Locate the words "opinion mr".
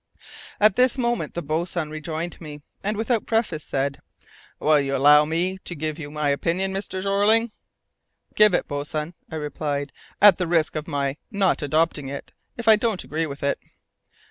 6.29-7.03